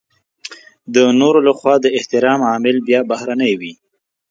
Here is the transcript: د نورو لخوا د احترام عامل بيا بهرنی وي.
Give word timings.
د 0.93 0.95
نورو 1.19 1.39
لخوا 1.47 1.75
د 1.81 1.85
احترام 1.97 2.39
عامل 2.49 2.75
بيا 2.87 2.99
بهرنی 3.11 3.53
وي. 3.59 3.73